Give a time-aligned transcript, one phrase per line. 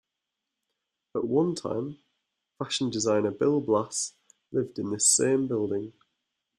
[1.13, 1.99] At one time,
[2.57, 4.15] fashion designer Bill Blass
[4.51, 5.93] lived in this same building.